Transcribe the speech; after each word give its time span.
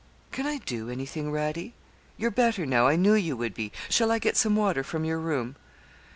'Can 0.31 0.47
I 0.47 0.57
do 0.57 0.89
anything, 0.89 1.31
Radie? 1.31 1.73
You're 2.17 2.31
better 2.31 2.65
now. 2.65 2.87
I 2.87 2.95
knew 2.95 3.13
you 3.13 3.37
would 3.37 3.53
be. 3.53 3.71
Shall 3.87 4.09
I 4.09 4.17
get 4.17 4.35
some 4.35 4.55
water 4.55 4.83
from 4.83 5.05
your 5.05 5.19
room?' 5.19 5.57